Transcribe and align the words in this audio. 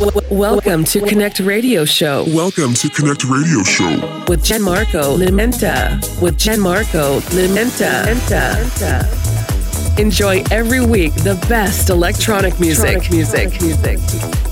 Welcome 0.00 0.84
to 0.84 1.00
Connect 1.02 1.40
Radio 1.40 1.84
Show. 1.84 2.24
Welcome 2.28 2.72
to 2.72 2.88
Connect 2.88 3.22
Radio 3.24 3.62
Show 3.62 4.00
with 4.28 4.42
Gianmarco 4.42 5.18
Limenta. 5.18 6.00
With 6.22 6.38
Gianmarco 6.38 7.20
Limenta. 7.34 8.06
Enjoy 9.98 10.42
every 10.50 10.80
week 10.80 11.12
the 11.16 11.34
best 11.50 11.90
electronic 11.90 12.58
music. 12.58 13.10
Electronic 13.10 13.60
music. 13.60 13.98
music. 13.98 14.49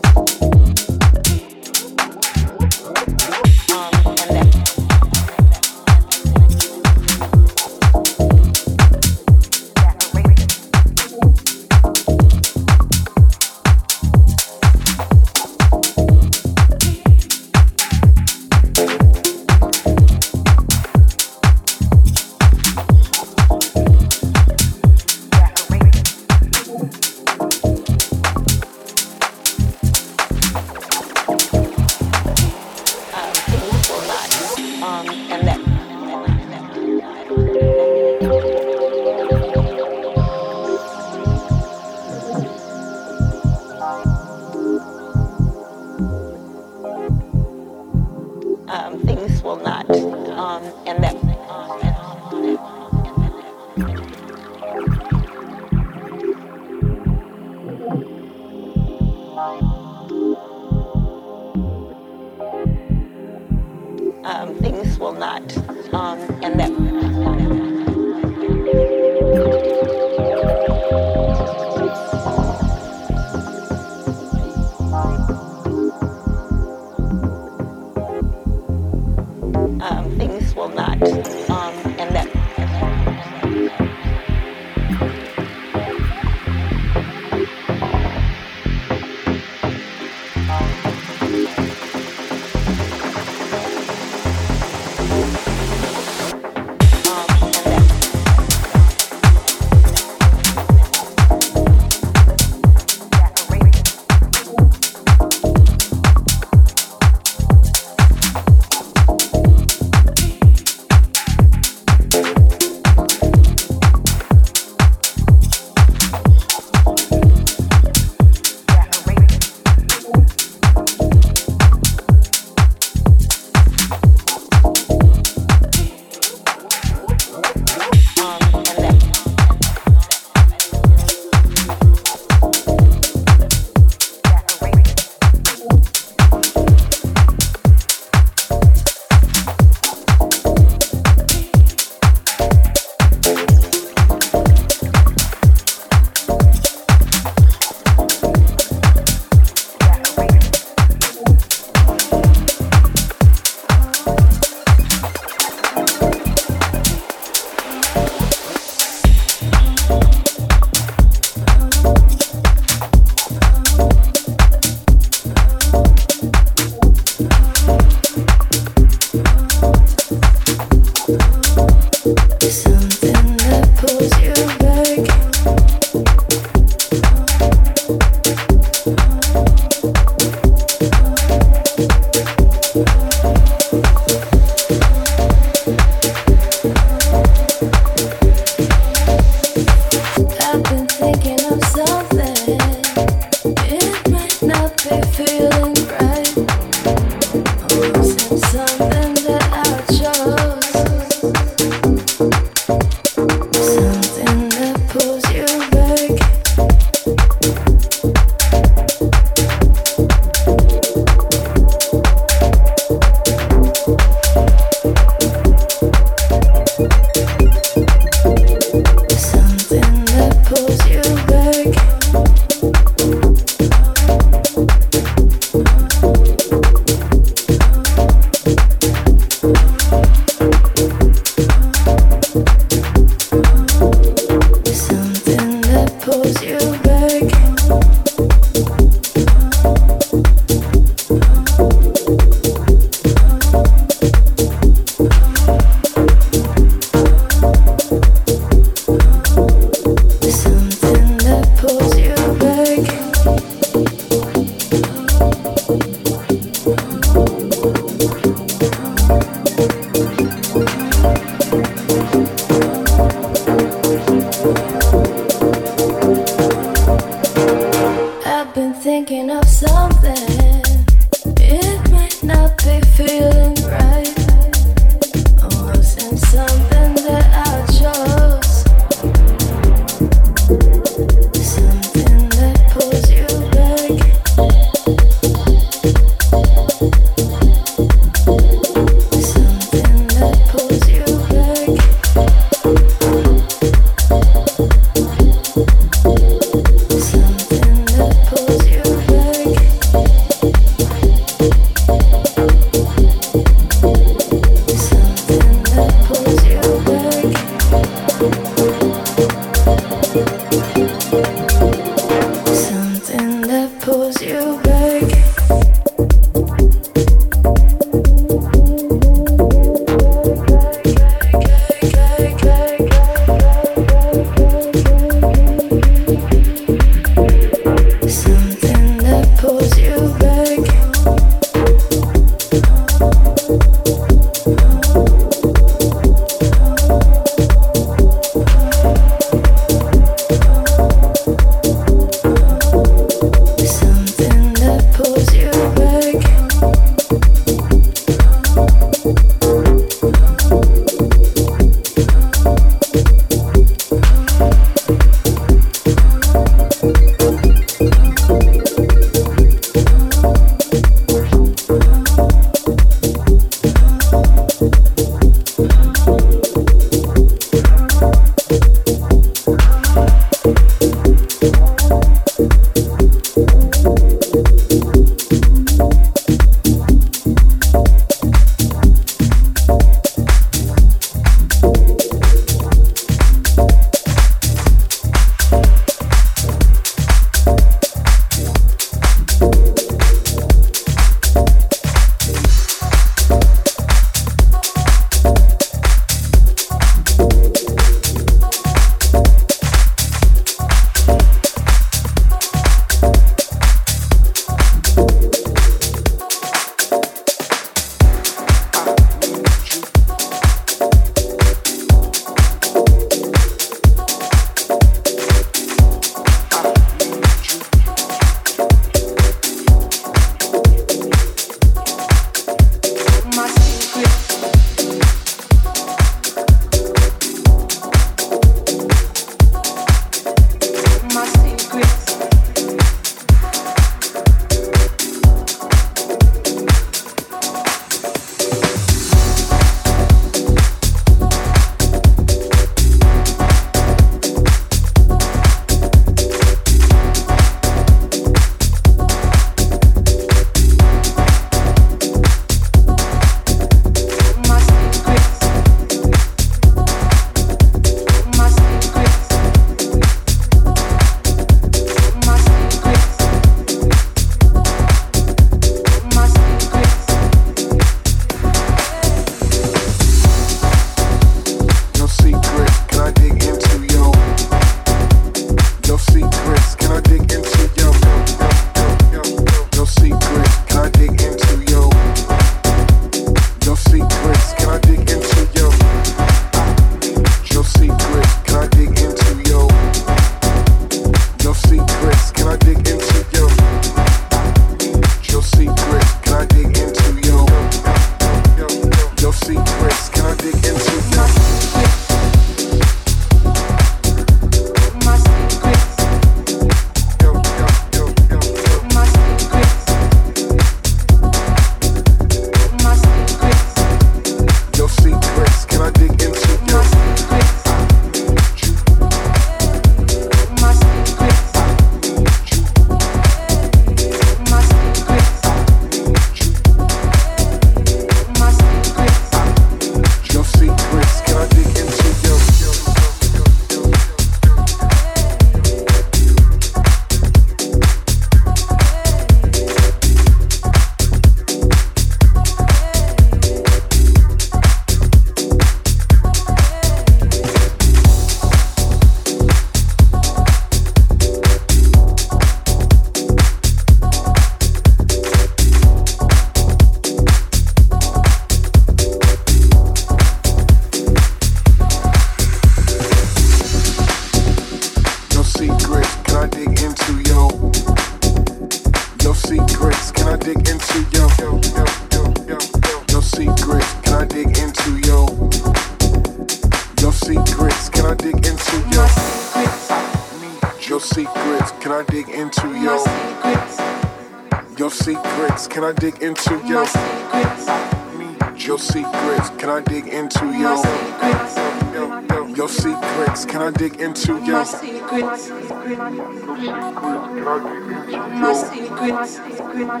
My 599.94 600.00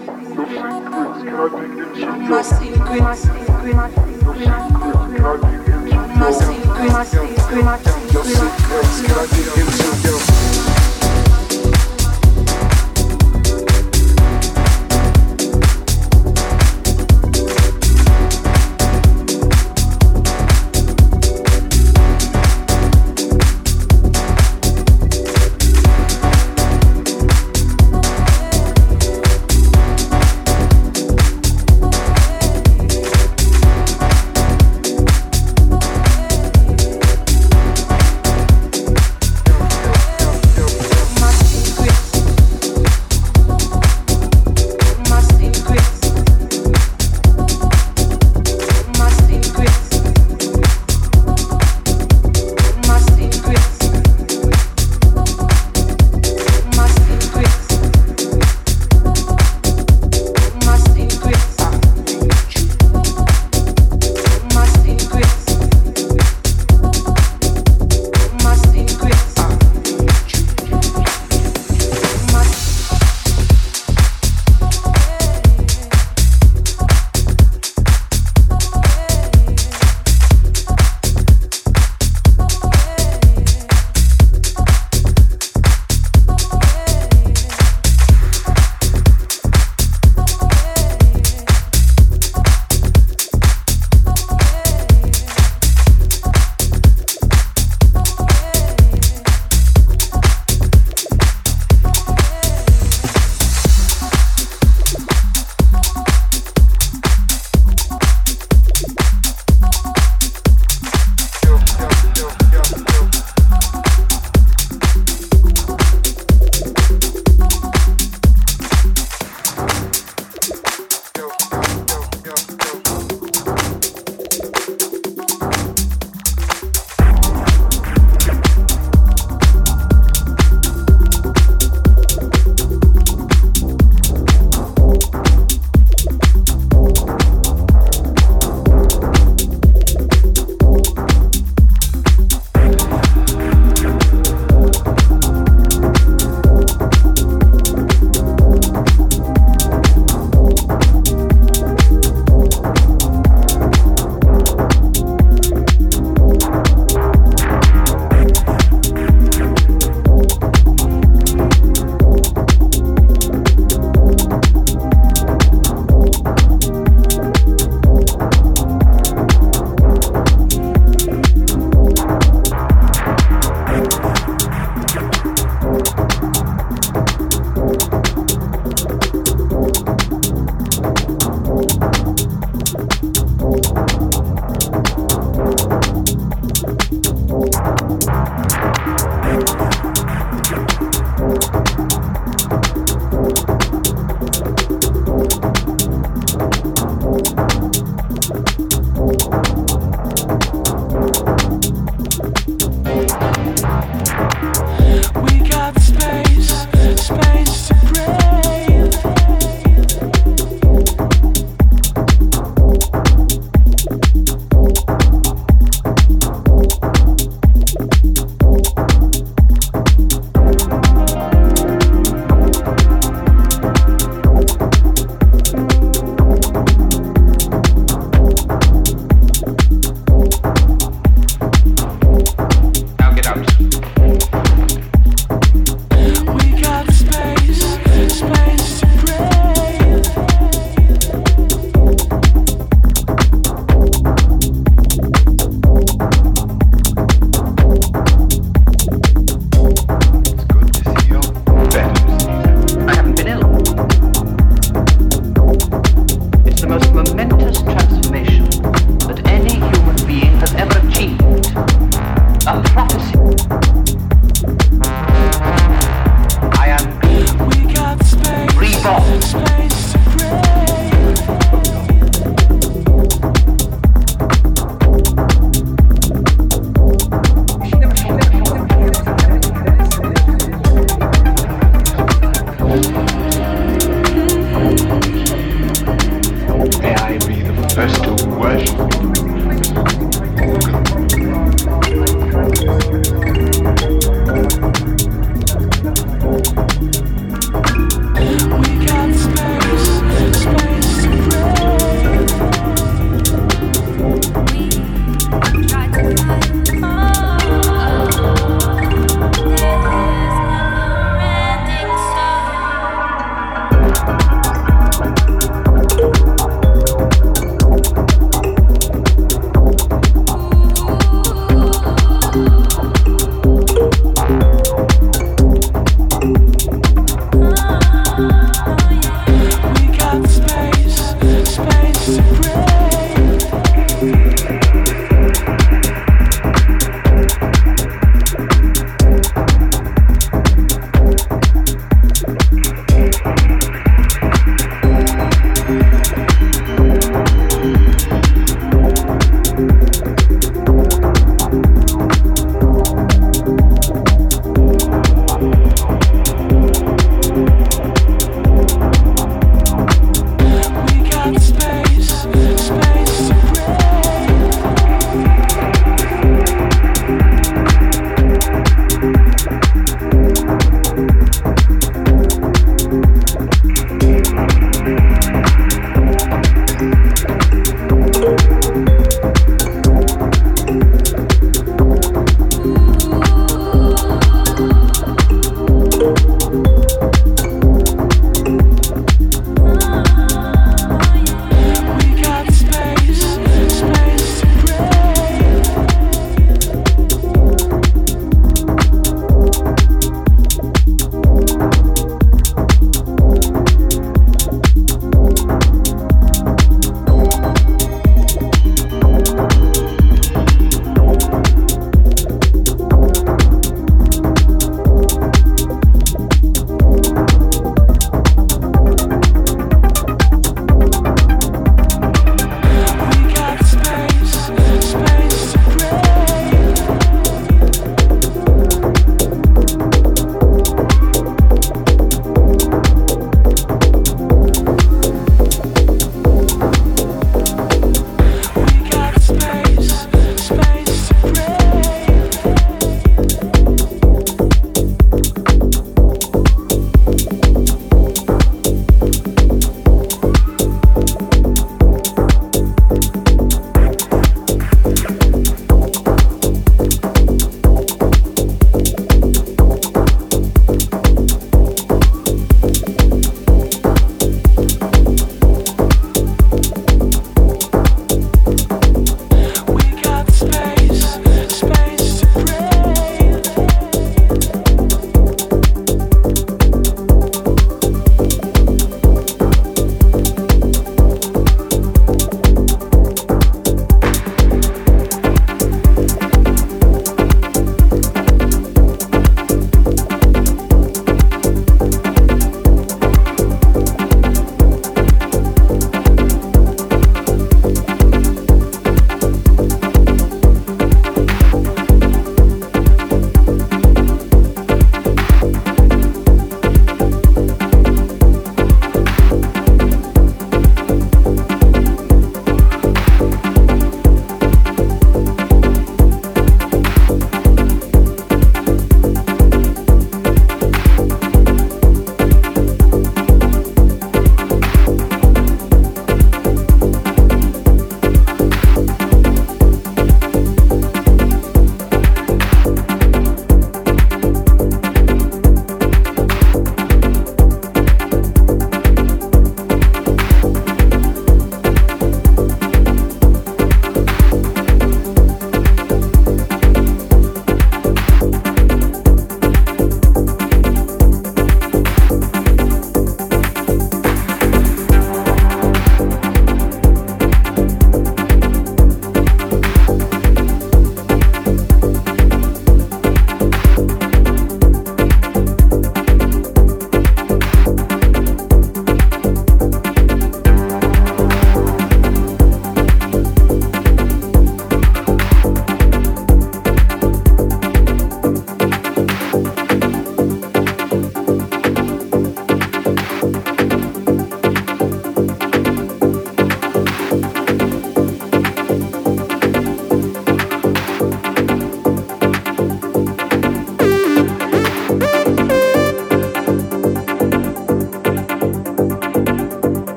secrets. 2.42 3.43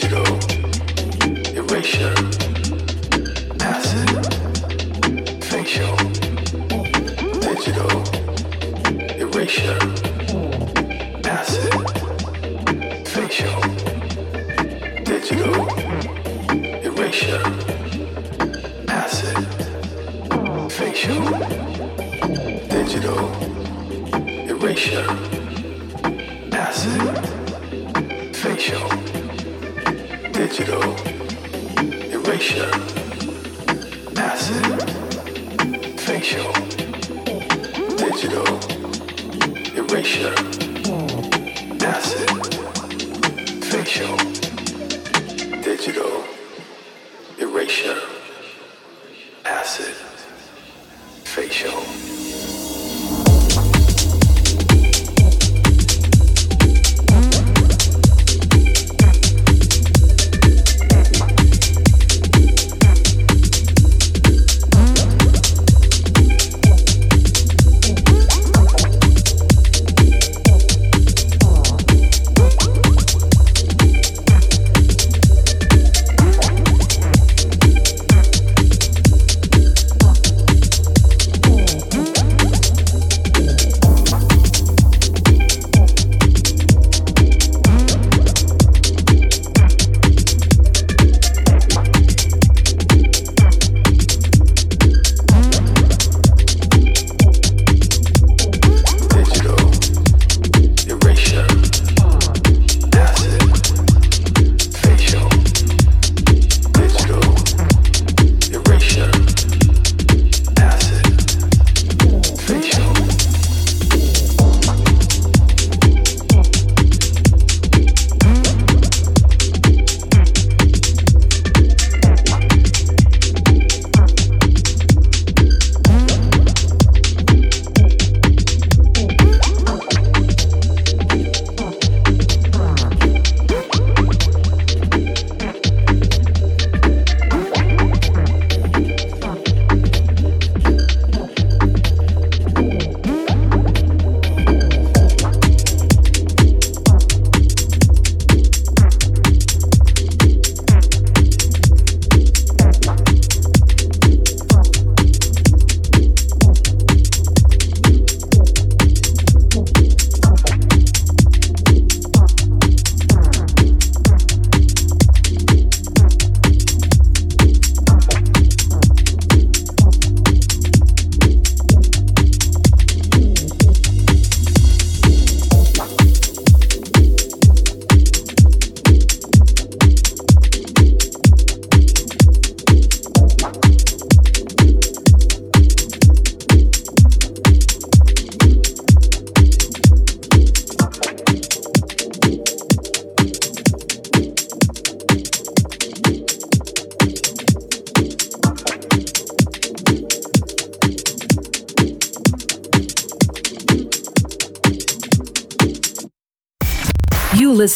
zero 0.00 0.22
erasure. 1.56 2.27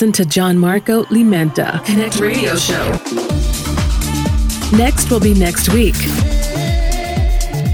Listen 0.03 0.25
to 0.25 0.29
Gianmarco 0.29 1.05
Limenta 1.11 1.85
Connect 1.85 2.19
Radio 2.19 2.57
Show. 2.57 2.91
Next 4.77 5.13
will 5.13 5.21
be 5.21 5.33
next 5.33 5.69
week. 5.73 5.95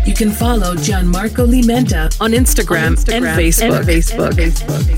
You 0.07 0.13
can 0.13 0.31
follow 0.31 0.75
Gianmarco 0.75 1.47
Limenta 1.47 2.15
on 2.21 2.33
Instagram, 2.33 2.89
on 2.89 2.97
Instagram 2.97 3.17
and 3.17 3.25
Facebook. 3.25 3.79
And 3.79 3.87
Facebook. 3.89 4.29
And 4.29 4.53
Facebook. 4.53 4.98